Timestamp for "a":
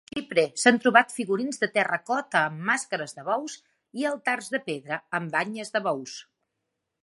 0.03-0.11